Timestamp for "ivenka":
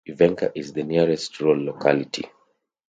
0.09-0.51